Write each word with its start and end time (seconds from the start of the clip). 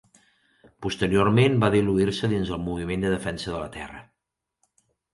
Posteriorment, 0.85 1.59
va 1.65 1.71
diluir-se 1.77 2.31
dins 2.33 2.57
el 2.57 2.65
Moviment 2.65 3.07
de 3.07 3.15
Defensa 3.17 3.49
de 3.53 3.57
la 3.67 3.73
Terra. 3.81 4.07